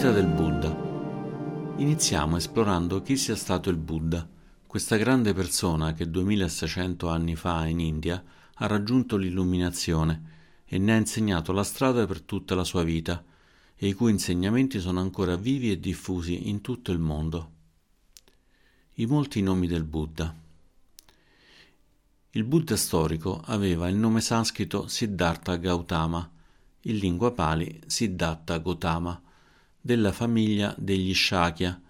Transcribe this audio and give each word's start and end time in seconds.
vita 0.00 0.12
del 0.12 0.28
Buddha. 0.28 1.74
Iniziamo 1.76 2.38
esplorando 2.38 3.02
chi 3.02 3.18
sia 3.18 3.36
stato 3.36 3.68
il 3.68 3.76
Buddha, 3.76 4.26
questa 4.66 4.96
grande 4.96 5.34
persona 5.34 5.92
che 5.92 6.08
2600 6.08 7.10
anni 7.10 7.36
fa 7.36 7.66
in 7.66 7.80
India 7.80 8.24
ha 8.54 8.66
raggiunto 8.66 9.18
l'illuminazione 9.18 10.62
e 10.64 10.78
ne 10.78 10.94
ha 10.94 10.96
insegnato 10.96 11.52
la 11.52 11.64
strada 11.64 12.06
per 12.06 12.22
tutta 12.22 12.54
la 12.54 12.64
sua 12.64 12.82
vita 12.82 13.22
e 13.76 13.88
i 13.88 13.92
cui 13.92 14.10
insegnamenti 14.10 14.80
sono 14.80 15.00
ancora 15.00 15.36
vivi 15.36 15.70
e 15.70 15.78
diffusi 15.78 16.48
in 16.48 16.62
tutto 16.62 16.92
il 16.92 16.98
mondo. 16.98 17.50
I 18.94 19.04
molti 19.04 19.42
nomi 19.42 19.66
del 19.66 19.84
Buddha. 19.84 20.34
Il 22.30 22.44
Buddha 22.44 22.76
storico 22.76 23.38
aveva 23.44 23.86
il 23.86 23.96
nome 23.96 24.22
sanscrito 24.22 24.86
Siddhartha 24.86 25.56
Gautama, 25.56 26.26
in 26.84 26.96
lingua 26.96 27.32
pali 27.32 27.82
Siddhartha 27.84 28.56
Gautama, 28.60 29.24
della 29.80 30.12
famiglia 30.12 30.74
degli 30.76 31.14
Shakya, 31.14 31.80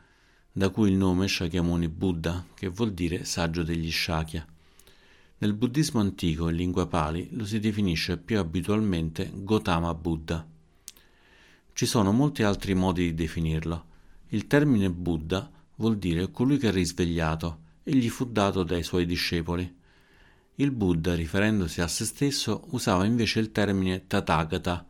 da 0.53 0.69
cui 0.69 0.91
il 0.91 0.97
nome 0.97 1.27
Shakyamuni 1.27 1.89
Buddha, 1.89 2.47
che 2.55 2.69
vuol 2.69 2.93
dire 2.93 3.25
saggio 3.25 3.63
degli 3.63 3.91
Shakya. 3.91 4.47
Nel 5.39 5.55
buddismo 5.55 6.01
antico, 6.01 6.49
in 6.49 6.57
lingua 6.57 6.87
pali, 6.87 7.29
lo 7.33 7.45
si 7.45 7.59
definisce 7.59 8.19
più 8.19 8.39
abitualmente 8.39 9.31
Gautama 9.33 9.95
Buddha. 9.95 10.47
Ci 11.73 11.87
sono 11.87 12.13
molti 12.13 12.43
altri 12.43 12.75
modi 12.75 13.07
di 13.07 13.15
definirlo. 13.15 13.87
Il 14.29 14.47
termine 14.47 14.91
Buddha 14.91 15.51
vuol 15.77 15.97
dire 15.97 16.31
colui 16.31 16.59
che 16.59 16.69
è 16.69 16.73
risvegliato 16.73 17.61
e 17.83 17.95
gli 17.95 18.09
fu 18.09 18.31
dato 18.31 18.63
dai 18.63 18.83
suoi 18.83 19.07
discepoli. 19.07 19.79
Il 20.57 20.71
Buddha, 20.73 21.15
riferendosi 21.15 21.81
a 21.81 21.89
se 21.89 22.05
stesso, 22.05 22.67
usava 22.73 23.07
invece 23.07 23.41
il 23.41 23.51
termine 23.51 24.07
Tathagata, 24.07 24.87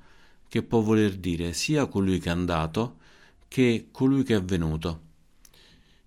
che 0.50 0.64
può 0.64 0.80
voler 0.80 1.16
dire 1.16 1.52
sia 1.52 1.86
colui 1.86 2.18
che 2.18 2.28
è 2.28 2.32
andato 2.32 2.96
che 3.46 3.86
colui 3.92 4.24
che 4.24 4.34
è 4.34 4.42
venuto. 4.42 5.00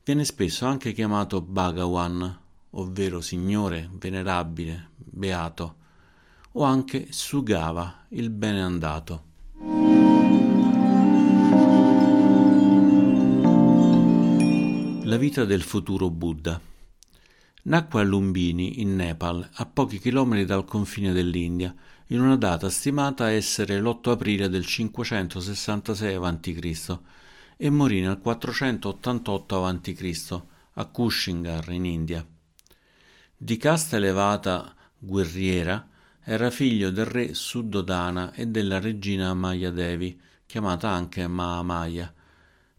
Viene 0.03 0.25
spesso 0.25 0.65
anche 0.65 0.91
chiamato 0.91 1.41
Bhagawan, 1.41 2.39
ovvero 2.71 3.21
Signore, 3.21 3.89
Venerabile, 3.93 4.89
Beato, 4.97 5.75
o 6.51 6.63
anche 6.63 7.07
Sugava, 7.09 8.05
il 8.09 8.29
bene 8.29 8.61
andato. 8.61 9.23
La 15.05 15.17
vita 15.17 15.45
del 15.45 15.61
futuro 15.61 16.09
Buddha. 16.09 16.72
Nacque 17.65 18.01
a 18.01 18.03
Lumbini, 18.03 18.81
in 18.81 18.95
Nepal, 18.95 19.47
a 19.53 19.65
pochi 19.65 19.97
chilometri 19.97 20.43
dal 20.43 20.65
confine 20.65 21.13
dell'India, 21.13 21.73
in 22.07 22.19
una 22.19 22.35
data 22.35 22.69
stimata 22.69 23.29
essere 23.29 23.79
l'8 23.79 24.09
aprile 24.09 24.49
del 24.49 24.65
566 24.65 26.15
a.C. 26.15 26.99
e 27.55 27.69
morì 27.69 28.01
nel 28.01 28.19
488 28.19 29.65
a.C. 29.65 30.41
a 30.73 30.85
Kushingar, 30.85 31.69
in 31.71 31.85
India. 31.85 32.27
Di 33.37 33.55
casta 33.55 33.95
elevata 33.95 34.75
guerriera, 34.97 35.87
era 36.21 36.49
figlio 36.49 36.91
del 36.91 37.05
re 37.05 37.33
Suddodana 37.33 38.33
e 38.33 38.47
della 38.47 38.79
regina 38.79 39.33
Maya 39.33 39.71
Devi, 39.71 40.19
chiamata 40.45 40.89
anche 40.89 41.25
Mahamaya, 41.27 42.13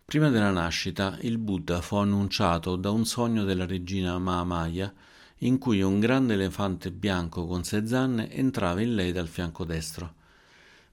Prima 0.05 0.29
della 0.29 0.51
nascita, 0.51 1.17
il 1.23 1.39
Buddha 1.39 1.81
fu 1.81 1.97
annunciato 1.97 2.77
da 2.77 2.91
un 2.91 3.07
sogno 3.07 3.43
della 3.45 3.65
regina 3.65 4.19
Mahamaya, 4.19 4.93
in 5.39 5.59
cui 5.59 5.81
un 5.81 5.99
grande 5.99 6.35
elefante 6.35 6.93
bianco 6.93 7.47
con 7.47 7.65
sei 7.65 7.87
zanne 7.87 8.31
entrava 8.31 8.83
in 8.83 8.95
lei 8.95 9.13
dal 9.13 9.29
fianco 9.29 9.65
destro. 9.65 10.15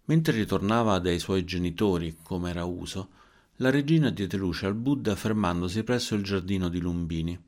Mentre 0.06 0.35
ritornava 0.38 0.97
dai 1.00 1.19
suoi 1.19 1.44
genitori, 1.44 2.18
come 2.24 2.50
era 2.50 2.63
uso, 2.63 3.09
la 3.58 3.69
regina 3.69 4.09
diede 4.09 4.38
luce 4.38 4.66
al 4.66 4.75
Buddha 4.75 5.16
fermandosi 5.16 5.84
presso 5.84 6.16
il 6.16 6.24
giardino 6.24 6.69
di 6.69 6.80
Lumbini. 6.80 7.40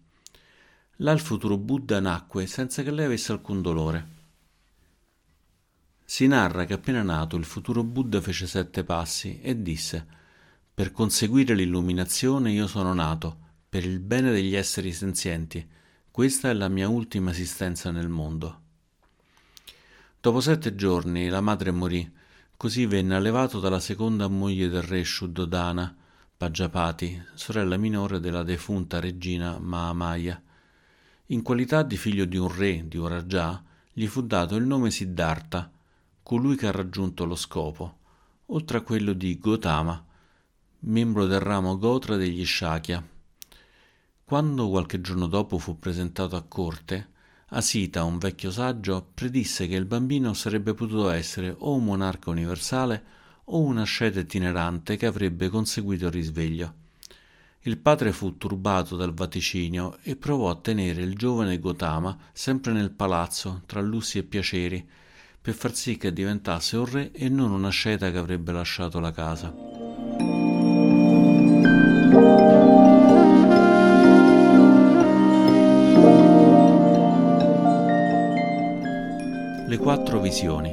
Là 0.98 1.12
il 1.12 1.20
futuro 1.20 1.58
Buddha 1.58 2.00
nacque 2.00 2.46
senza 2.46 2.84
che 2.84 2.92
lei 2.92 3.06
avesse 3.06 3.32
alcun 3.32 3.62
dolore. 3.62 4.08
Si 6.04 6.28
narra 6.28 6.66
che 6.66 6.74
appena 6.74 7.02
nato 7.02 7.38
il 7.38 7.46
futuro 7.46 7.84
Buddha 7.84 8.22
fece 8.22 8.46
sette 8.48 8.84
passi 8.84 9.40
e 9.42 9.60
disse 9.60 10.22
per 10.74 10.92
conseguire 10.92 11.54
l'illuminazione 11.54 12.52
io 12.52 12.66
sono 12.66 12.94
nato, 12.94 13.38
per 13.70 13.86
il 13.86 14.00
bene 14.00 14.32
degli 14.32 14.56
esseri 14.56 14.92
senzienti. 14.92 15.66
Questa 16.10 16.50
è 16.50 16.54
la 16.54 16.68
mia 16.68 16.90
ultima 16.90 17.30
esistenza 17.30 17.92
nel 17.92 18.10
mondo. 18.10 18.62
Dopo 20.20 20.40
sette 20.40 20.74
giorni 20.74 21.28
la 21.28 21.42
madre 21.42 21.70
morì, 21.72 22.12
così 22.58 22.88
venne 22.88 23.16
allevato 23.16 23.60
dalla 23.60 23.80
seconda 23.80 24.28
moglie 24.28 24.68
del 24.70 24.82
re 24.82 25.04
Shuddodana, 25.04 25.96
Pajapati, 26.36 27.24
sorella 27.36 27.78
minore 27.78 28.20
della 28.20 28.44
defunta 28.44 29.00
regina 29.00 29.60
Mahamaya. 29.60 30.42
In 31.28 31.42
qualità 31.44 31.84
di 31.84 31.98
figlio 31.98 32.26
di 32.26 32.38
un 32.38 32.56
re, 32.56 32.88
di 32.88 32.98
un 32.98 33.10
gli 33.92 34.08
fu 34.08 34.26
dato 34.26 34.56
il 34.56 34.66
nome 34.66 34.90
Siddhartha, 34.90 35.72
colui 36.24 36.56
che 36.56 36.66
ha 36.66 36.72
raggiunto 36.72 37.26
lo 37.26 37.36
scopo, 37.36 37.98
oltre 38.48 38.80
a 38.80 38.82
quello 38.82 39.14
di 39.14 39.38
Gotama, 39.38 40.04
membro 40.86 41.26
del 41.26 41.40
ramo 41.40 41.78
Gotra 41.78 42.18
degli 42.18 42.46
Shakya. 42.46 43.02
Quando 44.24 44.70
qualche 44.70 45.00
giorno 45.00 45.28
dopo 45.28 45.58
fu 45.58 45.80
presentato 45.80 46.36
a 46.36 46.44
corte, 46.44 47.12
Asita, 47.56 48.04
un 48.04 48.18
vecchio 48.18 48.50
saggio, 48.50 49.12
predisse 49.14 49.68
che 49.68 49.76
il 49.76 49.86
bambino 49.86 50.34
sarebbe 50.34 50.74
potuto 50.74 51.10
essere 51.10 51.56
o 51.56 51.76
un 51.76 51.84
monarca 51.84 52.32
universale 52.32 53.04
o 53.46 53.60
un 53.60 53.78
asceta 53.78 54.20
itinerante 54.20 54.98
che 54.98 55.06
avrebbe 55.06 55.50
conseguito 55.50 56.08
il 56.08 56.12
risveglio. 56.12 56.74
Il 57.62 57.78
padre 57.78 58.12
fu 58.12 58.38
turbato 58.38 58.96
dal 58.96 59.14
vaticinio 59.14 60.00
e 60.02 60.16
provò 60.16 60.50
a 60.50 60.56
tenere 60.56 61.04
il 61.04 61.16
giovane 61.16 61.60
Gotama 61.60 62.18
sempre 62.34 62.74
nel 62.74 62.92
palazzo, 62.92 63.62
tra 63.68 63.80
lussi 63.80 64.18
e 64.18 64.24
piaceri, 64.24 64.86
per 65.40 65.54
far 65.54 65.76
sì 65.76 65.96
che 65.96 66.12
diventasse 66.12 66.76
un 66.76 66.86
re 66.86 67.12
e 67.12 67.30
non 67.30 67.52
un 67.52 67.66
asceta 67.66 68.12
che 68.12 68.18
avrebbe 68.18 68.52
lasciato 68.52 69.00
la 69.00 69.12
casa. 69.12 69.83
Le 79.74 79.80
quattro 79.80 80.22
visioni. 80.22 80.72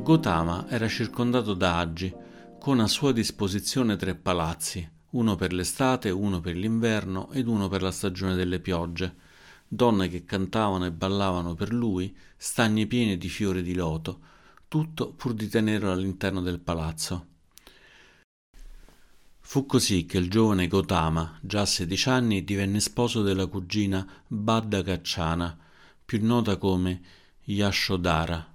Gotama 0.00 0.68
era 0.68 0.86
circondato 0.86 1.52
da 1.52 1.78
agi, 1.78 2.14
con 2.60 2.78
a 2.78 2.86
sua 2.86 3.10
disposizione 3.10 3.96
tre 3.96 4.14
palazzi, 4.14 4.88
uno 5.10 5.34
per 5.34 5.52
l'estate, 5.52 6.10
uno 6.10 6.38
per 6.38 6.54
l'inverno 6.54 7.32
ed 7.32 7.48
uno 7.48 7.66
per 7.66 7.82
la 7.82 7.90
stagione 7.90 8.36
delle 8.36 8.60
piogge, 8.60 9.16
donne 9.66 10.06
che 10.06 10.24
cantavano 10.24 10.84
e 10.84 10.92
ballavano 10.92 11.54
per 11.54 11.72
lui, 11.72 12.16
stagni 12.36 12.86
pieni 12.86 13.18
di 13.18 13.28
fiori 13.28 13.64
di 13.64 13.74
loto, 13.74 14.20
tutto 14.68 15.12
pur 15.14 15.34
di 15.34 15.48
tenerlo 15.48 15.90
all'interno 15.90 16.40
del 16.40 16.60
palazzo. 16.60 17.26
Fu 19.40 19.66
così 19.66 20.06
che 20.06 20.18
il 20.18 20.30
giovane 20.30 20.68
Gotama, 20.68 21.36
già 21.42 21.62
a 21.62 21.66
sedici 21.66 22.08
anni, 22.08 22.44
divenne 22.44 22.78
sposo 22.78 23.22
della 23.22 23.48
cugina 23.48 24.06
Baddhakacciana, 24.28 25.58
più 26.04 26.24
nota 26.24 26.56
come 26.58 27.22
Yashodhara. 27.46 28.54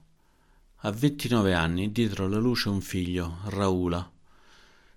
A 0.78 0.92
ventinove 0.92 1.54
anni 1.54 1.92
diedero 1.92 2.26
alla 2.26 2.40
luce 2.40 2.70
un 2.70 2.82
figlio, 2.82 3.38
Raula, 3.44 4.12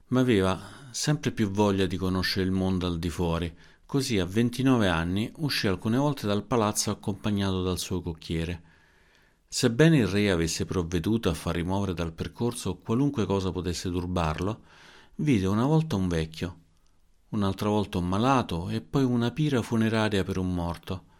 ma 0.06 0.20
aveva 0.20 0.58
sempre 0.90 1.30
più 1.30 1.50
voglia 1.50 1.84
di 1.84 1.98
conoscere 1.98 2.46
il 2.46 2.52
mondo 2.52 2.86
al 2.86 2.98
di 2.98 3.10
fuori, 3.10 3.54
così 3.84 4.18
a 4.18 4.24
ventinove 4.24 4.88
anni 4.88 5.30
uscì 5.36 5.66
alcune 5.66 5.98
volte 5.98 6.26
dal 6.26 6.44
palazzo 6.44 6.90
accompagnato 6.90 7.62
dal 7.62 7.78
suo 7.78 8.00
cocchiere. 8.00 8.62
Sebbene 9.46 9.98
il 9.98 10.06
re 10.06 10.30
avesse 10.30 10.64
provveduto 10.64 11.28
a 11.28 11.34
far 11.34 11.56
rimuovere 11.56 11.92
dal 11.92 12.14
percorso 12.14 12.78
qualunque 12.78 13.26
cosa 13.26 13.52
potesse 13.52 13.90
turbarlo, 13.90 14.62
vide 15.16 15.46
una 15.46 15.66
volta 15.66 15.96
un 15.96 16.08
vecchio, 16.08 16.60
un'altra 17.28 17.68
volta 17.68 17.98
un 17.98 18.08
malato 18.08 18.70
e 18.70 18.80
poi 18.80 19.04
una 19.04 19.30
pira 19.32 19.60
funeraria 19.60 20.24
per 20.24 20.38
un 20.38 20.54
morto. 20.54 21.10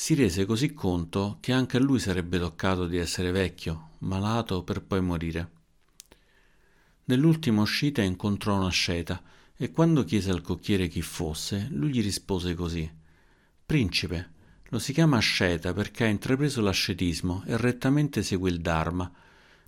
Si 0.00 0.14
rese 0.14 0.44
così 0.44 0.74
conto 0.74 1.38
che 1.40 1.52
anche 1.52 1.76
a 1.76 1.80
lui 1.80 1.98
sarebbe 1.98 2.38
toccato 2.38 2.86
di 2.86 2.98
essere 2.98 3.32
vecchio, 3.32 3.88
malato 3.98 4.62
per 4.62 4.80
poi 4.80 5.02
morire. 5.02 5.50
Nell'ultima 7.06 7.62
uscita 7.62 8.00
incontrò 8.00 8.56
una 8.56 8.70
sceta 8.70 9.20
e 9.56 9.72
quando 9.72 10.04
chiese 10.04 10.30
al 10.30 10.40
cocchiere 10.40 10.86
chi 10.86 11.02
fosse, 11.02 11.66
lui 11.72 11.90
gli 11.90 12.00
rispose 12.00 12.54
così: 12.54 12.88
Principe, 13.66 14.30
lo 14.68 14.78
si 14.78 14.92
chiama 14.92 15.16
asceta 15.16 15.72
perché 15.72 16.04
ha 16.04 16.08
intrapreso 16.08 16.60
l'ascetismo 16.60 17.42
e 17.44 17.56
rettamente 17.56 18.22
segue 18.22 18.50
il 18.50 18.60
Dharma, 18.60 19.12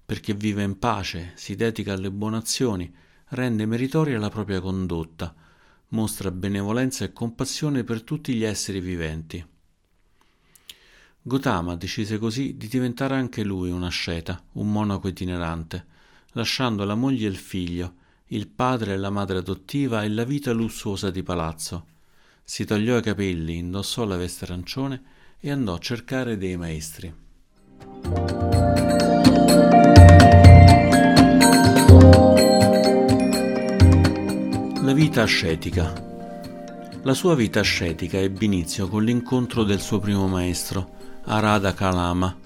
perché 0.07 0.33
vive 0.33 0.63
in 0.63 0.79
pace, 0.79 1.33
si 1.35 1.57
dedica 1.57 1.95
alle 1.95 2.13
buone 2.13 2.37
azioni 2.37 2.95
rende 3.31 3.67
meritoria 3.67 4.17
la 4.17 4.31
propria 4.31 4.61
condotta, 4.61 5.35
mostra 5.89 6.31
benevolenza 6.31 7.05
e 7.05 7.13
compassione 7.13 7.83
per 7.83 8.05
tutti 8.05 8.33
gli 8.33 8.45
esseri 8.45 8.79
viventi. 8.79 9.45
Gotama 11.23 11.77
decise 11.77 12.17
così 12.17 12.57
di 12.57 12.67
diventare 12.67 13.15
anche 13.15 13.45
lui 13.45 13.71
un 13.71 13.83
asceta, 13.83 14.43
un 14.53 14.73
monaco 14.73 15.07
itinerante, 15.07 15.85
lasciando 16.33 16.85
la 16.85 16.95
moglie 16.95 17.27
e 17.27 17.31
il 17.31 17.37
figlio, 17.37 17.95
il 18.29 18.49
padre 18.49 18.95
e 18.95 18.97
la 18.97 19.11
madre 19.11 19.37
adottiva 19.39 20.03
e 20.03 20.09
la 20.09 20.25
vita 20.25 20.53
lussuosa 20.53 21.11
di 21.11 21.23
palazzo. 21.23 21.87
Si 22.43 22.65
tagliò 22.65 22.97
i 22.97 23.03
capelli, 23.03 23.59
indossò 23.59 24.07
la 24.07 24.17
veste 24.17 24.47
arancione 24.47 25.03
e 25.39 25.51
andò 25.51 25.75
a 25.75 25.79
cercare 25.79 26.39
dei 26.39 26.57
maestri. 26.57 27.15
La 34.83 34.93
vita 34.95 35.21
ascetica. 35.21 36.09
La 37.03 37.15
sua 37.15 37.35
vita 37.35 37.61
ascetica 37.61 38.17
ebbe 38.17 38.47
inizio 38.47 38.89
con 38.89 39.05
l'incontro 39.05 39.65
del 39.65 39.81
suo 39.81 39.99
primo 39.99 40.27
maestro, 40.27 40.99
Arada 41.33 41.75
Kalama, 41.75 42.37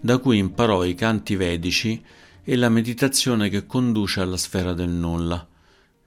da 0.00 0.16
cui 0.16 0.38
imparò 0.38 0.84
i 0.84 0.94
canti 0.94 1.36
vedici 1.36 2.02
e 2.42 2.56
la 2.56 2.70
meditazione 2.70 3.50
che 3.50 3.66
conduce 3.66 4.22
alla 4.22 4.38
sfera 4.38 4.72
del 4.72 4.88
nulla. 4.88 5.46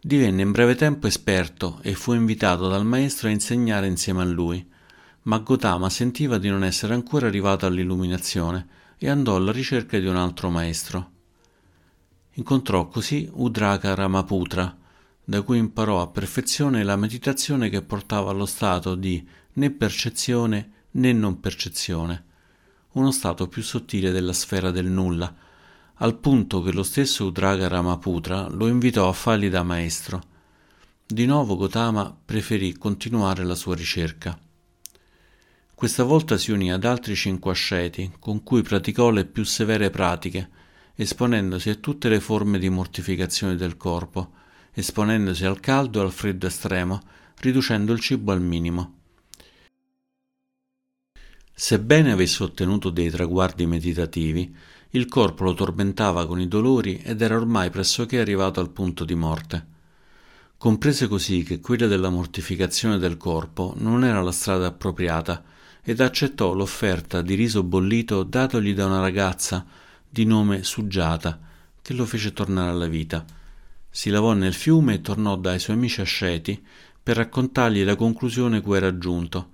Divenne 0.01 0.41
in 0.41 0.51
breve 0.51 0.73
tempo 0.73 1.05
esperto 1.05 1.77
e 1.83 1.93
fu 1.93 2.13
invitato 2.13 2.67
dal 2.67 2.83
maestro 2.83 3.27
a 3.27 3.31
insegnare 3.31 3.85
insieme 3.85 4.23
a 4.23 4.25
lui, 4.25 4.67
ma 5.23 5.37
Gotama 5.37 5.87
sentiva 5.91 6.39
di 6.39 6.49
non 6.49 6.63
essere 6.63 6.95
ancora 6.95 7.27
arrivato 7.27 7.67
all'illuminazione 7.67 8.67
e 8.97 9.07
andò 9.07 9.35
alla 9.35 9.51
ricerca 9.51 9.99
di 9.99 10.07
un 10.07 10.15
altro 10.15 10.49
maestro. 10.49 11.11
Incontrò 12.33 12.87
così 12.87 13.29
Udraka 13.33 13.93
Ramaputra, 13.93 14.75
da 15.23 15.41
cui 15.43 15.59
imparò 15.59 16.01
a 16.01 16.07
perfezione 16.07 16.83
la 16.83 16.95
meditazione 16.95 17.69
che 17.69 17.83
portava 17.83 18.31
allo 18.31 18.47
stato 18.47 18.95
di 18.95 19.23
né 19.53 19.69
percezione 19.69 20.71
né 20.95 21.13
non 21.13 21.39
percezione, 21.39 22.23
uno 22.93 23.11
stato 23.11 23.47
più 23.47 23.61
sottile 23.61 24.11
della 24.11 24.33
sfera 24.33 24.71
del 24.71 24.87
nulla, 24.87 25.33
al 25.95 26.17
punto 26.17 26.61
che 26.61 26.71
lo 26.71 26.83
stesso 26.83 27.25
Udraga 27.25 27.67
Ramaputra 27.67 28.47
lo 28.49 28.67
invitò 28.67 29.07
a 29.07 29.13
fargli 29.13 29.49
da 29.49 29.63
maestro. 29.63 30.33
Di 31.05 31.25
nuovo 31.25 31.55
Gotama 31.55 32.15
preferì 32.25 32.77
continuare 32.77 33.43
la 33.43 33.55
sua 33.55 33.75
ricerca. 33.75 34.37
Questa 35.73 36.03
volta 36.03 36.37
si 36.37 36.51
unì 36.51 36.71
ad 36.71 36.85
altri 36.85 37.15
cinque 37.15 37.51
asceti, 37.51 38.13
con 38.17 38.43
cui 38.43 38.61
praticò 38.61 39.09
le 39.09 39.25
più 39.25 39.43
severe 39.43 39.89
pratiche, 39.89 40.49
esponendosi 40.95 41.69
a 41.69 41.75
tutte 41.75 42.07
le 42.07 42.21
forme 42.21 42.57
di 42.57 42.69
mortificazione 42.69 43.55
del 43.55 43.75
corpo, 43.75 44.31
esponendosi 44.71 45.45
al 45.45 45.59
caldo 45.59 45.99
e 45.99 46.03
al 46.05 46.13
freddo 46.13 46.47
estremo, 46.47 47.01
riducendo 47.39 47.91
il 47.91 47.99
cibo 47.99 48.31
al 48.31 48.41
minimo. 48.41 48.94
Sebbene 51.57 52.11
avesse 52.11 52.43
ottenuto 52.43 52.89
dei 52.89 53.09
traguardi 53.09 53.65
meditativi, 53.65 54.53
il 54.89 55.07
corpo 55.07 55.45
lo 55.45 55.53
tormentava 55.53 56.27
con 56.27 56.41
i 56.41 56.49
dolori 56.49 56.97
ed 56.97 57.21
era 57.21 57.37
ormai 57.37 57.69
pressoché 57.69 58.19
arrivato 58.19 58.59
al 58.59 58.71
punto 58.71 59.05
di 59.05 59.15
morte. 59.15 59.65
Comprese 60.57 61.07
così 61.07 61.43
che 61.43 61.61
quella 61.61 61.87
della 61.87 62.09
mortificazione 62.09 62.97
del 62.97 63.15
corpo 63.15 63.73
non 63.77 64.03
era 64.03 64.21
la 64.21 64.33
strada 64.33 64.67
appropriata 64.67 65.45
ed 65.81 66.01
accettò 66.01 66.51
l'offerta 66.51 67.21
di 67.21 67.35
riso 67.35 67.63
bollito 67.63 68.23
datogli 68.23 68.73
da 68.73 68.87
una 68.87 68.99
ragazza 68.99 69.65
di 70.09 70.25
nome 70.25 70.61
Suggiata, 70.63 71.39
che 71.81 71.93
lo 71.93 72.05
fece 72.05 72.33
tornare 72.33 72.71
alla 72.71 72.87
vita. 72.87 73.23
Si 73.89 74.09
lavò 74.09 74.33
nel 74.33 74.53
fiume 74.53 74.95
e 74.95 75.01
tornò 75.01 75.37
dai 75.37 75.59
suoi 75.59 75.77
amici 75.77 76.01
asceti 76.01 76.61
per 77.01 77.15
raccontargli 77.15 77.85
la 77.85 77.95
conclusione 77.95 78.59
cui 78.59 78.75
era 78.75 78.97
giunto 78.97 79.53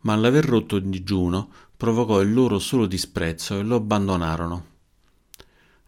ma 0.00 0.12
all'aver 0.12 0.44
rotto 0.44 0.76
il 0.76 0.84
digiuno 0.84 1.50
provocò 1.76 2.20
il 2.20 2.32
loro 2.32 2.58
solo 2.58 2.86
disprezzo 2.86 3.58
e 3.58 3.62
lo 3.62 3.76
abbandonarono. 3.76 4.66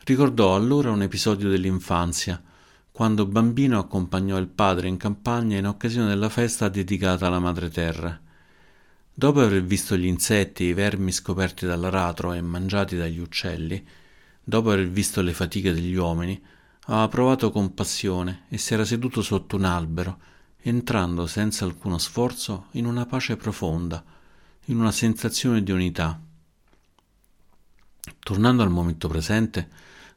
Ricordò 0.04 0.54
allora 0.54 0.90
un 0.90 1.02
episodio 1.02 1.48
dell'infanzia, 1.48 2.42
quando 2.90 3.26
bambino 3.26 3.78
accompagnò 3.78 4.36
il 4.38 4.48
padre 4.48 4.88
in 4.88 4.96
campagna 4.96 5.58
in 5.58 5.66
occasione 5.66 6.08
della 6.08 6.28
festa 6.28 6.68
dedicata 6.68 7.26
alla 7.26 7.38
madre 7.38 7.70
terra. 7.70 8.20
Dopo 9.14 9.40
aver 9.40 9.62
visto 9.62 9.96
gli 9.96 10.06
insetti 10.06 10.64
e 10.64 10.68
i 10.68 10.74
vermi 10.74 11.12
scoperti 11.12 11.66
dall'aratro 11.66 12.32
e 12.32 12.40
mangiati 12.40 12.96
dagli 12.96 13.18
uccelli, 13.18 13.86
dopo 14.42 14.70
aver 14.70 14.88
visto 14.88 15.22
le 15.22 15.32
fatiche 15.32 15.72
degli 15.72 15.94
uomini, 15.94 16.42
aveva 16.86 17.08
provato 17.08 17.50
compassione 17.50 18.44
e 18.48 18.58
si 18.58 18.74
era 18.74 18.84
seduto 18.84 19.22
sotto 19.22 19.56
un 19.56 19.64
albero 19.64 20.18
entrando 20.62 21.26
senza 21.26 21.64
alcuno 21.64 21.98
sforzo 21.98 22.66
in 22.72 22.86
una 22.86 23.06
pace 23.06 23.36
profonda, 23.36 24.02
in 24.66 24.78
una 24.78 24.92
sensazione 24.92 25.62
di 25.62 25.72
unità. 25.72 26.20
Tornando 28.18 28.62
al 28.62 28.70
momento 28.70 29.08
presente, 29.08 29.68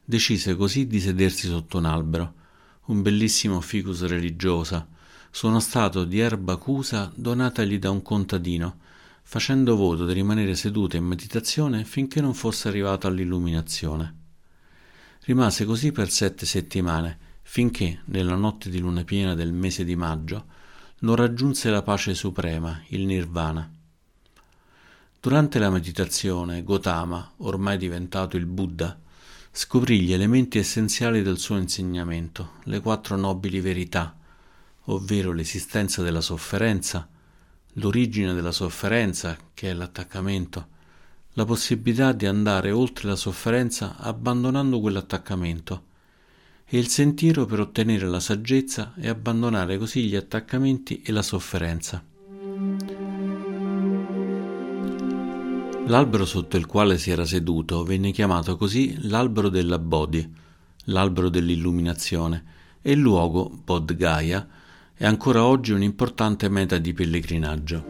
decise 0.04 0.54
così 0.54 0.86
di 0.86 1.00
sedersi 1.00 1.48
sotto 1.48 1.78
un 1.78 1.84
albero, 1.84 2.34
un 2.86 3.02
bellissimo 3.02 3.60
ficus 3.60 4.04
religiosa, 4.06 4.86
su 5.30 5.48
uno 5.48 5.60
stato 5.60 6.04
di 6.04 6.20
erba 6.20 6.54
acusa 6.54 7.12
donatagli 7.14 7.78
da 7.78 7.90
un 7.90 8.02
contadino, 8.02 8.78
facendo 9.22 9.74
voto 9.74 10.06
di 10.06 10.12
rimanere 10.12 10.54
seduta 10.54 10.96
in 10.96 11.04
meditazione 11.04 11.84
finché 11.84 12.20
non 12.20 12.32
fosse 12.32 12.68
arrivato 12.68 13.08
all'illuminazione. 13.08 14.14
Rimase 15.22 15.64
così 15.64 15.90
per 15.90 16.08
sette 16.08 16.46
settimane, 16.46 17.18
finché, 17.48 18.00
nella 18.06 18.34
notte 18.34 18.68
di 18.68 18.80
luna 18.80 19.04
piena 19.04 19.34
del 19.36 19.52
mese 19.52 19.84
di 19.84 19.94
maggio, 19.94 20.46
non 20.98 21.14
raggiunse 21.14 21.70
la 21.70 21.80
pace 21.80 22.12
suprema, 22.12 22.82
il 22.88 23.06
nirvana. 23.06 23.70
Durante 25.20 25.60
la 25.60 25.70
meditazione, 25.70 26.64
Gotama, 26.64 27.32
ormai 27.38 27.78
diventato 27.78 28.36
il 28.36 28.46
Buddha, 28.46 28.98
scoprì 29.52 30.00
gli 30.00 30.12
elementi 30.12 30.58
essenziali 30.58 31.22
del 31.22 31.38
suo 31.38 31.56
insegnamento, 31.56 32.54
le 32.64 32.80
quattro 32.80 33.16
nobili 33.16 33.60
verità, 33.60 34.14
ovvero 34.86 35.32
l'esistenza 35.32 36.02
della 36.02 36.20
sofferenza, 36.20 37.08
l'origine 37.74 38.34
della 38.34 38.52
sofferenza, 38.52 39.36
che 39.54 39.70
è 39.70 39.72
l'attaccamento, 39.72 40.66
la 41.34 41.44
possibilità 41.44 42.12
di 42.12 42.26
andare 42.26 42.72
oltre 42.72 43.08
la 43.08 43.16
sofferenza 43.16 43.96
abbandonando 43.98 44.80
quell'attaccamento, 44.80 45.84
e 46.68 46.78
il 46.78 46.88
sentiero 46.88 47.46
per 47.46 47.60
ottenere 47.60 48.06
la 48.08 48.18
saggezza 48.18 48.92
e 48.96 49.08
abbandonare 49.08 49.78
così 49.78 50.02
gli 50.02 50.16
attaccamenti 50.16 51.00
e 51.02 51.12
la 51.12 51.22
sofferenza. 51.22 52.02
L'albero 55.86 56.24
sotto 56.24 56.56
il 56.56 56.66
quale 56.66 56.98
si 56.98 57.12
era 57.12 57.24
seduto 57.24 57.84
venne 57.84 58.10
chiamato 58.10 58.56
così 58.56 58.96
l'albero 59.08 59.48
della 59.48 59.78
Bodhi, 59.78 60.28
l'albero 60.86 61.28
dell'illuminazione, 61.28 62.44
e 62.82 62.90
il 62.90 62.98
luogo, 62.98 63.48
Bodh 63.64 63.94
Gaya, 63.94 64.48
è 64.92 65.06
ancora 65.06 65.44
oggi 65.44 65.70
un'importante 65.70 66.48
meta 66.48 66.78
di 66.78 66.92
pellegrinaggio. 66.92 67.84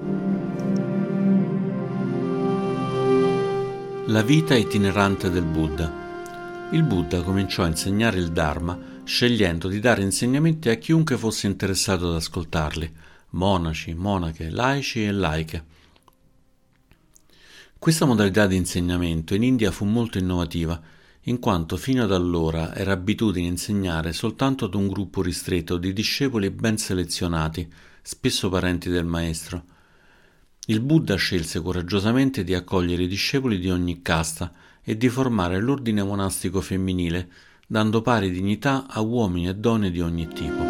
La 4.08 4.22
vita 4.22 4.54
itinerante 4.54 5.30
del 5.30 5.44
Buddha 5.44 6.05
il 6.72 6.82
Buddha 6.82 7.22
cominciò 7.22 7.62
a 7.62 7.68
insegnare 7.68 8.18
il 8.18 8.32
Dharma 8.32 8.76
scegliendo 9.04 9.68
di 9.68 9.78
dare 9.78 10.02
insegnamenti 10.02 10.68
a 10.68 10.74
chiunque 10.74 11.16
fosse 11.16 11.46
interessato 11.46 12.08
ad 12.08 12.16
ascoltarli, 12.16 12.92
monaci, 13.30 13.94
monache, 13.94 14.50
laici 14.50 15.04
e 15.04 15.12
laiche. 15.12 15.64
Questa 17.78 18.04
modalità 18.04 18.48
di 18.48 18.56
insegnamento 18.56 19.34
in 19.34 19.44
India 19.44 19.70
fu 19.70 19.84
molto 19.84 20.18
innovativa, 20.18 20.80
in 21.28 21.38
quanto 21.38 21.76
fino 21.76 22.02
ad 22.02 22.12
allora 22.12 22.74
era 22.74 22.92
abitudine 22.92 23.46
insegnare 23.46 24.12
soltanto 24.12 24.64
ad 24.64 24.74
un 24.74 24.88
gruppo 24.88 25.22
ristretto 25.22 25.76
di 25.76 25.92
discepoli 25.92 26.50
ben 26.50 26.78
selezionati, 26.78 27.70
spesso 28.02 28.48
parenti 28.48 28.88
del 28.88 29.04
maestro. 29.04 29.64
Il 30.66 30.80
Buddha 30.80 31.14
scelse 31.14 31.60
coraggiosamente 31.60 32.42
di 32.42 32.54
accogliere 32.54 33.04
i 33.04 33.08
discepoli 33.08 33.60
di 33.60 33.70
ogni 33.70 34.02
casta, 34.02 34.52
e 34.88 34.96
di 34.96 35.08
formare 35.08 35.60
l'ordine 35.60 36.04
monastico 36.04 36.60
femminile, 36.60 37.28
dando 37.66 38.02
pari 38.02 38.30
dignità 38.30 38.86
a 38.88 39.00
uomini 39.00 39.48
e 39.48 39.54
donne 39.56 39.90
di 39.90 40.00
ogni 40.00 40.28
tipo. 40.28 40.62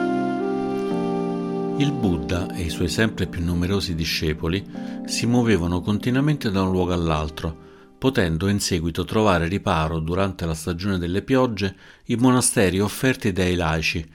Il 1.76 1.92
Buddha 1.92 2.50
e 2.54 2.62
i 2.62 2.70
suoi 2.70 2.88
sempre 2.88 3.26
più 3.26 3.44
numerosi 3.44 3.94
discepoli 3.94 4.66
si 5.04 5.26
muovevano 5.26 5.82
continuamente 5.82 6.50
da 6.50 6.62
un 6.62 6.70
luogo 6.70 6.94
all'altro, 6.94 7.64
potendo 7.98 8.48
in 8.48 8.58
seguito 8.58 9.04
trovare 9.04 9.48
riparo 9.48 9.98
durante 9.98 10.46
la 10.46 10.54
stagione 10.54 10.96
delle 10.96 11.20
piogge 11.20 11.76
in 12.06 12.18
monasteri 12.18 12.80
offerti 12.80 13.32
dai 13.32 13.54
laici, 13.54 14.08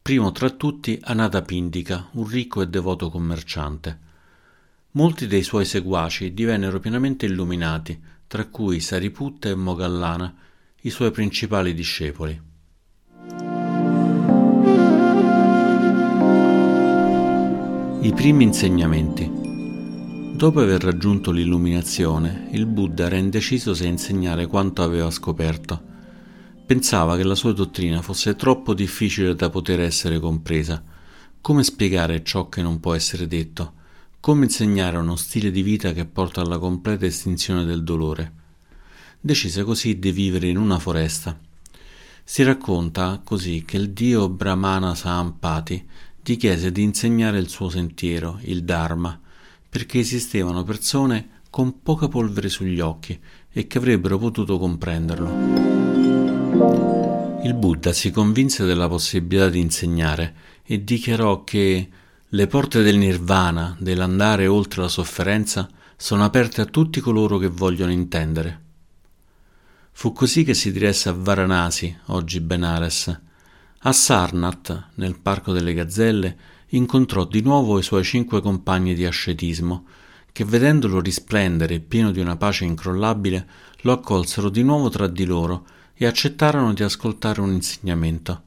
primo 0.00 0.30
tra 0.30 0.50
tutti 0.50 0.96
Anatapindika, 1.02 2.10
un 2.12 2.28
ricco 2.28 2.62
e 2.62 2.68
devoto 2.68 3.10
commerciante. 3.10 4.06
Molti 4.92 5.26
dei 5.26 5.42
suoi 5.42 5.64
seguaci 5.64 6.32
divennero 6.32 6.78
pienamente 6.78 7.26
illuminati, 7.26 8.00
tra 8.28 8.44
cui 8.44 8.78
Sariputta 8.78 9.48
e 9.48 9.54
Mogallana, 9.54 10.32
i 10.82 10.90
suoi 10.90 11.10
principali 11.10 11.72
discepoli. 11.72 12.40
I 18.00 18.12
primi 18.12 18.44
insegnamenti. 18.44 19.28
Dopo 20.36 20.60
aver 20.60 20.84
raggiunto 20.84 21.30
l'illuminazione, 21.30 22.48
il 22.52 22.66
Buddha 22.66 23.06
era 23.06 23.16
indeciso 23.16 23.74
se 23.74 23.86
insegnare 23.86 24.46
quanto 24.46 24.82
aveva 24.82 25.10
scoperto. 25.10 25.82
Pensava 26.66 27.16
che 27.16 27.24
la 27.24 27.34
sua 27.34 27.54
dottrina 27.54 28.02
fosse 28.02 28.36
troppo 28.36 28.74
difficile 28.74 29.34
da 29.34 29.48
poter 29.48 29.80
essere 29.80 30.20
compresa. 30.20 30.84
Come 31.40 31.64
spiegare 31.64 32.22
ciò 32.22 32.50
che 32.50 32.60
non 32.60 32.78
può 32.78 32.92
essere 32.92 33.26
detto? 33.26 33.72
Come 34.20 34.44
insegnare 34.46 34.96
uno 34.96 35.14
stile 35.14 35.52
di 35.52 35.62
vita 35.62 35.92
che 35.92 36.04
porta 36.04 36.40
alla 36.40 36.58
completa 36.58 37.06
estinzione 37.06 37.64
del 37.64 37.84
dolore? 37.84 38.32
Decise 39.20 39.62
così 39.62 39.98
di 40.00 40.10
vivere 40.10 40.48
in 40.48 40.58
una 40.58 40.80
foresta. 40.80 41.38
Si 42.24 42.42
racconta 42.42 43.22
così 43.24 43.62
che 43.64 43.76
il 43.76 43.90
dio 43.92 44.28
Brahmana 44.28 44.96
Sahampati 44.96 45.86
gli 46.20 46.36
chiese 46.36 46.72
di 46.72 46.82
insegnare 46.82 47.38
il 47.38 47.48
suo 47.48 47.70
sentiero, 47.70 48.40
il 48.42 48.64
Dharma, 48.64 49.18
perché 49.68 50.00
esistevano 50.00 50.64
persone 50.64 51.42
con 51.48 51.80
poca 51.80 52.08
polvere 52.08 52.48
sugli 52.48 52.80
occhi 52.80 53.18
e 53.50 53.66
che 53.68 53.78
avrebbero 53.78 54.18
potuto 54.18 54.58
comprenderlo. 54.58 55.30
Il 57.44 57.54
Buddha 57.54 57.92
si 57.92 58.10
convinse 58.10 58.64
della 58.64 58.88
possibilità 58.88 59.48
di 59.48 59.60
insegnare 59.60 60.34
e 60.64 60.82
dichiarò 60.82 61.44
che 61.44 61.88
le 62.32 62.46
porte 62.46 62.82
del 62.82 62.98
nirvana, 62.98 63.74
dell'andare 63.78 64.46
oltre 64.46 64.82
la 64.82 64.88
sofferenza, 64.88 65.66
sono 65.96 66.24
aperte 66.24 66.60
a 66.60 66.66
tutti 66.66 67.00
coloro 67.00 67.38
che 67.38 67.48
vogliono 67.48 67.90
intendere. 67.90 68.64
Fu 69.92 70.12
così 70.12 70.44
che 70.44 70.52
si 70.52 70.70
diresse 70.70 71.08
a 71.08 71.14
Varanasi, 71.16 71.96
oggi 72.06 72.40
Benares. 72.40 73.20
A 73.78 73.92
Sarnath, 73.92 74.88
nel 74.96 75.18
Parco 75.18 75.52
delle 75.52 75.72
Gazzelle, 75.72 76.36
incontrò 76.68 77.24
di 77.24 77.40
nuovo 77.40 77.78
i 77.78 77.82
suoi 77.82 78.04
cinque 78.04 78.42
compagni 78.42 78.94
di 78.94 79.06
ascetismo, 79.06 79.86
che 80.30 80.44
vedendolo 80.44 81.00
risplendere 81.00 81.80
pieno 81.80 82.10
di 82.10 82.20
una 82.20 82.36
pace 82.36 82.66
incrollabile, 82.66 83.48
lo 83.80 83.92
accolsero 83.92 84.50
di 84.50 84.62
nuovo 84.62 84.90
tra 84.90 85.06
di 85.06 85.24
loro 85.24 85.66
e 85.94 86.04
accettarono 86.04 86.74
di 86.74 86.82
ascoltare 86.82 87.40
un 87.40 87.52
insegnamento. 87.52 88.42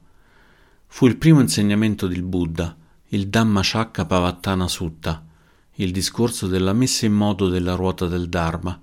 Fu 0.86 1.08
il 1.08 1.16
primo 1.16 1.40
insegnamento 1.40 2.06
del 2.06 2.22
Buddha, 2.22 2.76
il 3.14 3.28
Dhammacakka 3.28 4.06
Pavattana 4.06 4.66
Sutta, 4.66 5.22
il 5.74 5.92
discorso 5.92 6.46
della 6.46 6.72
messa 6.72 7.04
in 7.04 7.12
moto 7.12 7.50
della 7.50 7.74
ruota 7.74 8.06
del 8.06 8.30
Dharma, 8.30 8.80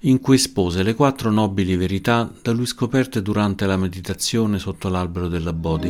in 0.00 0.18
cui 0.18 0.34
espose 0.34 0.82
le 0.82 0.94
quattro 0.94 1.30
nobili 1.30 1.76
verità 1.76 2.28
da 2.42 2.50
lui 2.50 2.66
scoperte 2.66 3.22
durante 3.22 3.66
la 3.66 3.76
meditazione 3.76 4.58
sotto 4.58 4.88
l'albero 4.88 5.28
della 5.28 5.52
Bodhi. 5.52 5.88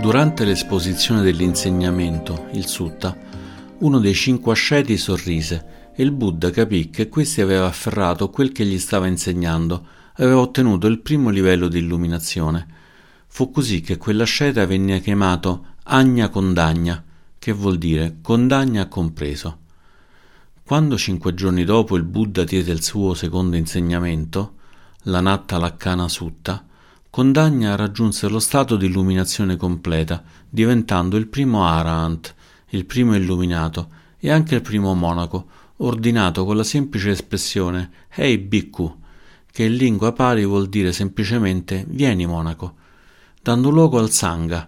Durante 0.00 0.44
l'esposizione 0.44 1.22
dell'insegnamento, 1.22 2.48
il 2.54 2.66
Sutta, 2.66 3.16
uno 3.78 4.00
dei 4.00 4.14
cinque 4.14 4.50
asceti 4.50 4.96
sorrise 4.96 5.92
e 5.94 6.02
il 6.02 6.10
Buddha 6.10 6.50
capì 6.50 6.90
che 6.90 7.08
questi 7.08 7.40
aveva 7.40 7.66
afferrato 7.66 8.28
quel 8.28 8.50
che 8.50 8.64
gli 8.64 8.80
stava 8.80 9.06
insegnando, 9.06 9.86
aveva 10.14 10.40
ottenuto 10.40 10.88
il 10.88 10.98
primo 10.98 11.30
livello 11.30 11.68
di 11.68 11.78
illuminazione. 11.78 12.82
Fu 13.36 13.50
così 13.50 13.80
che 13.80 13.96
quell'asceta 13.96 14.64
venne 14.64 15.00
chiamato 15.00 15.74
Agna 15.86 16.28
Condagna, 16.28 17.02
che 17.36 17.50
vuol 17.50 17.78
dire 17.78 18.18
condagna 18.22 18.86
compreso. 18.86 19.58
Quando 20.62 20.96
cinque 20.96 21.34
giorni 21.34 21.64
dopo 21.64 21.96
il 21.96 22.04
Buddha 22.04 22.44
diede 22.44 22.70
il 22.70 22.80
suo 22.80 23.12
secondo 23.14 23.56
insegnamento, 23.56 24.52
la 25.06 25.20
Natta 25.20 25.58
Lakkana 25.58 26.08
Sutta, 26.08 26.64
Condagna 27.10 27.74
raggiunse 27.74 28.28
lo 28.28 28.38
stato 28.38 28.76
di 28.76 28.86
illuminazione 28.86 29.56
completa, 29.56 30.22
diventando 30.48 31.16
il 31.16 31.26
primo 31.26 31.66
Arahant, 31.66 32.32
il 32.68 32.86
primo 32.86 33.16
illuminato 33.16 33.88
e 34.20 34.30
anche 34.30 34.54
il 34.54 34.62
primo 34.62 34.94
monaco, 34.94 35.46
ordinato 35.78 36.44
con 36.44 36.56
la 36.56 36.62
semplice 36.62 37.10
espressione 37.10 37.90
Hey 38.10 38.38
Bhikkhu, 38.38 38.96
che 39.50 39.64
in 39.64 39.74
lingua 39.74 40.12
pari 40.12 40.44
vuol 40.44 40.68
dire 40.68 40.92
semplicemente 40.92 41.84
vieni 41.88 42.26
monaco, 42.26 42.82
dando 43.44 43.68
luogo 43.68 43.98
al 43.98 44.10
Sangha, 44.10 44.66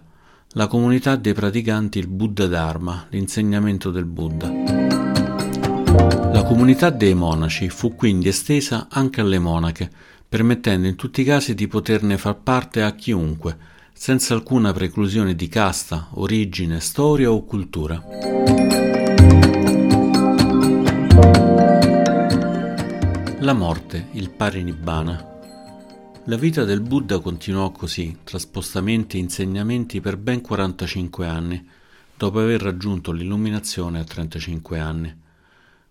la 0.49 0.67
comunità 0.67 1.15
dei 1.15 1.33
praticanti 1.33 1.97
il 1.97 2.05
Buddha 2.05 2.45
Dharma, 2.45 3.07
l'insegnamento 3.09 3.89
del 3.89 4.05
Buddha. 4.05 4.51
La 6.31 6.43
comunità 6.43 6.91
dei 6.91 7.15
monaci 7.15 7.69
fu 7.69 7.95
quindi 7.95 8.27
estesa 8.27 8.85
anche 8.91 9.21
alle 9.21 9.39
monache, 9.39 9.89
permettendo 10.29 10.85
in 10.85 10.95
tutti 10.95 11.21
i 11.21 11.23
casi 11.23 11.55
di 11.55 11.67
poterne 11.67 12.19
far 12.19 12.35
parte 12.35 12.83
a 12.83 12.93
chiunque, 12.93 13.57
senza 13.93 14.35
alcuna 14.35 14.71
preclusione 14.73 15.33
di 15.33 15.47
casta, 15.47 16.09
origine, 16.11 16.79
storia 16.79 17.31
o 17.31 17.43
cultura. 17.45 17.99
La 23.39 23.53
morte, 23.53 24.09
il 24.11 24.29
parinibbana. 24.29 25.36
La 26.27 26.37
vita 26.37 26.63
del 26.63 26.81
Buddha 26.81 27.19
continuò 27.19 27.71
così, 27.71 28.19
tra 28.23 28.39
spostamenti 28.39 29.17
e 29.17 29.21
insegnamenti 29.21 29.99
per 29.99 30.17
ben 30.17 30.39
45 30.39 31.27
anni, 31.27 31.67
dopo 32.15 32.39
aver 32.39 32.61
raggiunto 32.61 33.11
l'illuminazione 33.11 33.99
a 33.99 34.03
35 34.03 34.79
anni. 34.79 35.21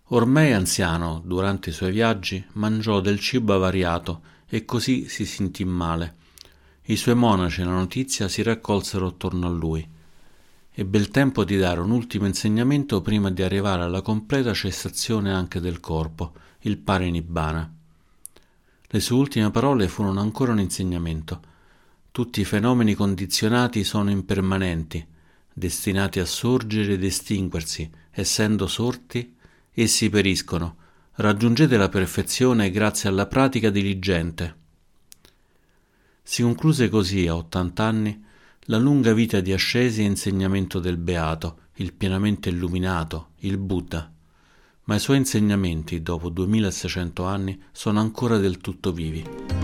Ormai 0.09 0.53
anziano, 0.53 1.21
durante 1.23 1.69
i 1.69 1.73
suoi 1.73 1.91
viaggi, 1.91 2.43
mangiò 2.53 3.01
del 3.01 3.19
cibo 3.19 3.53
avariato 3.53 4.21
e 4.47 4.65
così 4.65 5.07
si 5.09 5.25
sentì 5.25 5.65
male 5.65 6.25
i 6.89 6.95
suoi 6.95 7.15
monaci 7.15 7.63
la 7.63 7.71
notizia 7.71 8.29
si 8.29 8.41
raccolsero 8.41 9.07
attorno 9.07 9.47
a 9.47 9.49
lui. 9.49 9.85
Ebbe 10.71 10.97
il 10.97 11.09
tempo 11.09 11.43
di 11.43 11.57
dare 11.57 11.81
un 11.81 11.91
ultimo 11.91 12.27
insegnamento 12.27 13.01
prima 13.01 13.29
di 13.29 13.41
arrivare 13.41 13.83
alla 13.83 14.01
completa 14.01 14.53
cessazione 14.53 15.33
anche 15.33 15.59
del 15.59 15.81
corpo, 15.81 16.31
il 16.61 16.77
parinibbana. 16.77 17.76
Le 18.89 18.99
sue 19.01 19.17
ultime 19.17 19.51
parole 19.51 19.89
furono 19.89 20.21
ancora 20.21 20.53
un 20.53 20.61
insegnamento. 20.61 21.41
Tutti 22.09 22.39
i 22.39 22.45
fenomeni 22.45 22.93
condizionati 22.93 23.83
sono 23.83 24.09
impermanenti, 24.09 25.05
destinati 25.53 26.19
a 26.19 26.25
sorgere 26.25 26.93
ed 26.93 27.03
estinguersi, 27.03 27.89
essendo 28.11 28.65
sorti, 28.65 29.35
essi 29.73 30.09
periscono. 30.09 30.77
Raggiungete 31.15 31.75
la 31.75 31.89
perfezione 31.89 32.71
grazie 32.71 33.09
alla 33.09 33.25
pratica 33.25 33.69
diligente. 33.69 34.55
Si 36.23 36.41
concluse 36.43 36.87
così 36.87 37.27
a 37.27 37.35
ottant'anni 37.35 38.23
la 38.69 38.77
lunga 38.77 39.13
vita 39.13 39.41
di 39.41 39.51
ascesi 39.51 40.01
e 40.01 40.05
insegnamento 40.05 40.79
del 40.79 40.97
Beato, 40.97 41.59
il 41.75 41.93
pienamente 41.93 42.49
illuminato, 42.49 43.31
il 43.39 43.57
Buddha. 43.57 44.11
Ma 44.87 44.95
i 44.95 44.99
suoi 44.99 45.17
insegnamenti, 45.17 46.01
dopo 46.01 46.29
2600 46.29 47.25
anni, 47.25 47.61
sono 47.73 47.99
ancora 47.99 48.37
del 48.37 48.59
tutto 48.59 48.93
vivi. 48.93 49.56